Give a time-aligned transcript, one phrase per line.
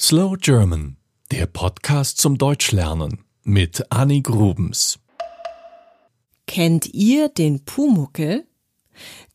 [0.00, 0.96] Slow German,
[1.30, 4.98] der Podcast zum Deutschlernen mit Annie Grubens.
[6.48, 8.44] Kennt ihr den Pumuckel?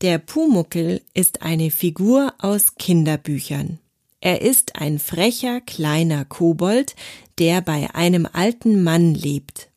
[0.02, 3.80] Der Pumuckel ist eine Figur aus Kinderbüchern.
[4.20, 6.98] Er ist ein frecher kleiner Kobold,
[7.38, 9.70] der bei einem alten Mann lebt.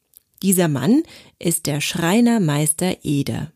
[0.42, 1.04] Dieser Mann
[1.38, 3.52] ist der Schreinermeister Eder.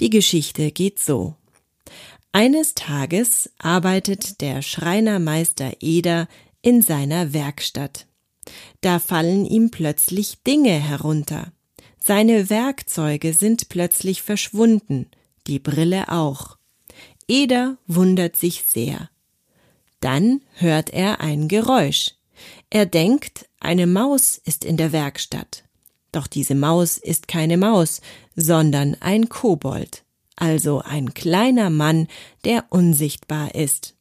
[0.00, 1.36] Die Geschichte geht so.
[2.32, 6.28] Eines Tages arbeitet der Schreinermeister Eder
[6.68, 8.06] in seiner Werkstatt.
[8.82, 11.50] Da fallen ihm plötzlich Dinge herunter.
[11.98, 15.06] Seine Werkzeuge sind plötzlich verschwunden,
[15.46, 16.58] die Brille auch.
[17.26, 19.08] Eder wundert sich sehr.
[20.00, 22.16] Dann hört er ein Geräusch.
[22.68, 25.64] Er denkt, eine Maus ist in der Werkstatt.
[26.12, 28.02] Doch diese Maus ist keine Maus,
[28.36, 30.04] sondern ein Kobold,
[30.36, 32.08] also ein kleiner Mann,
[32.44, 33.94] der unsichtbar ist.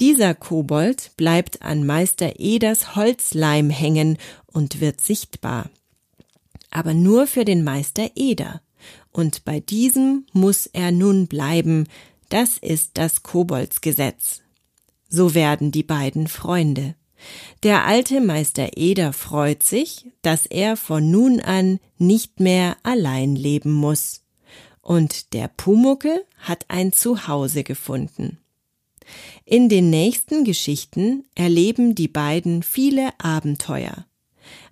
[0.00, 5.70] Dieser Kobold bleibt an Meister Eders Holzleim hängen und wird sichtbar.
[6.70, 8.60] Aber nur für den Meister Eder.
[9.12, 11.86] Und bei diesem muss er nun bleiben,
[12.28, 14.42] das ist das Koboldsgesetz.
[15.08, 16.94] So werden die beiden Freunde.
[17.62, 23.72] Der alte Meister Eder freut sich, dass er von nun an nicht mehr allein leben
[23.72, 24.22] muss.
[24.82, 28.38] Und der Pumuckel hat ein Zuhause gefunden.
[29.44, 34.06] In den nächsten Geschichten erleben die beiden viele Abenteuer.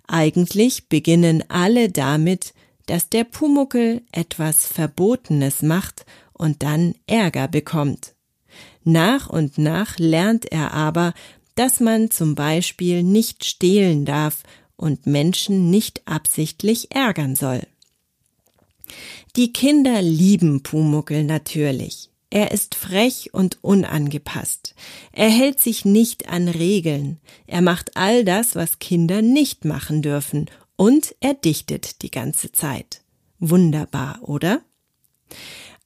[0.07, 2.53] Eigentlich beginnen alle damit,
[2.85, 8.13] dass der Pumuckel etwas Verbotenes macht und dann Ärger bekommt.
[8.83, 11.13] Nach und nach lernt er aber,
[11.55, 14.43] dass man zum Beispiel nicht stehlen darf
[14.75, 17.61] und Menschen nicht absichtlich ärgern soll.
[19.35, 22.09] Die Kinder lieben Pumuckel natürlich.
[22.35, 24.75] Er ist frech und unangepasst.
[25.13, 27.21] Er hält sich nicht an Regeln.
[27.47, 30.47] Er macht all das, was Kinder nicht machen dürfen.
[30.75, 33.03] Und er dichtet die ganze Zeit.
[33.39, 34.61] Wunderbar, oder?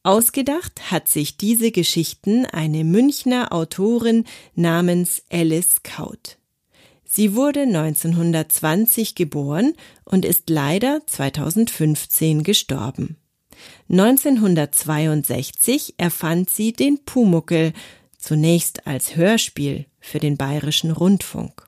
[0.01, 4.23] Ausgedacht hat sich diese Geschichten eine Münchner Autorin
[4.55, 6.39] namens Alice Kaut.
[7.05, 13.18] Sie wurde 1920 geboren und ist leider 2015 gestorben.
[13.89, 17.73] 1962 erfand sie den Pumuckel,
[18.17, 21.67] zunächst als Hörspiel für den Bayerischen Rundfunk.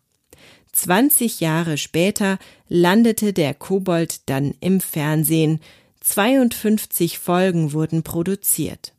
[0.73, 5.59] 20 Jahre später landete der Kobold dann im Fernsehen.
[6.01, 8.93] 52 Folgen wurden produziert.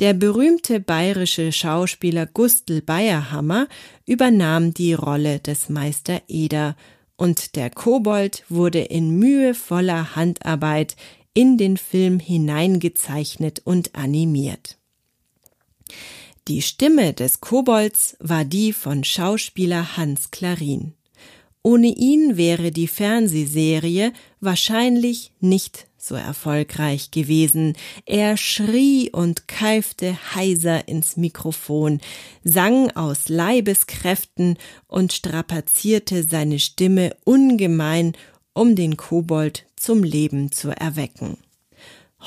[0.00, 3.68] Der berühmte bayerische Schauspieler Gustl Bayerhammer
[4.06, 6.74] übernahm die Rolle des Meister Eder
[7.16, 10.96] und der Kobold wurde in mühevoller Handarbeit
[11.40, 14.76] in den Film hineingezeichnet und animiert.
[16.48, 20.92] Die Stimme des Kobolds war die von Schauspieler Hans Klarin.
[21.62, 27.74] Ohne ihn wäre die Fernsehserie wahrscheinlich nicht so erfolgreich gewesen.
[28.04, 32.02] Er schrie und keifte heiser ins Mikrofon,
[32.44, 34.58] sang aus Leibeskräften
[34.88, 38.12] und strapazierte seine Stimme ungemein,
[38.52, 41.36] um den Kobold zum Leben zu erwecken.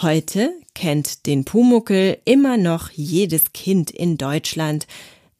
[0.01, 4.87] Heute kennt den Pumuckel immer noch jedes Kind in Deutschland.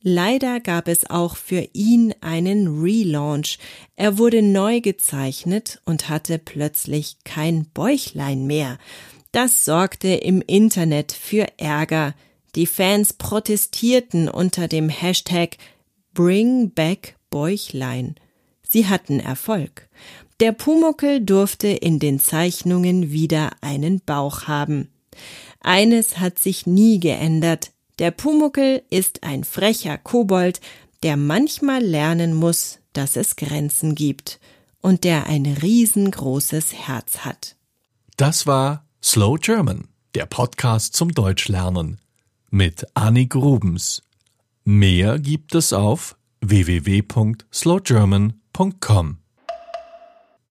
[0.01, 3.57] Leider gab es auch für ihn einen Relaunch.
[3.95, 8.77] Er wurde neu gezeichnet und hatte plötzlich kein Bäuchlein mehr.
[9.31, 12.13] Das sorgte im Internet für Ärger.
[12.55, 15.57] Die Fans protestierten unter dem Hashtag
[16.13, 18.15] Bring Back Bäuchlein.
[18.73, 19.87] Sie hatten Erfolg.
[20.39, 24.89] Der Pumuckel durfte in den Zeichnungen wieder einen Bauch haben.
[25.59, 27.71] Eines hat sich nie geändert.
[27.99, 30.59] Der Pumuckel ist ein frecher Kobold,
[31.03, 34.39] der manchmal lernen muss, dass es Grenzen gibt
[34.81, 37.55] und der ein riesengroßes Herz hat.
[38.17, 41.99] Das war Slow German, der Podcast zum Deutschlernen
[42.49, 44.01] mit Annie Grubens.
[44.63, 49.22] Mehr gibt es auf www.slowgerman.com www.ftf.com.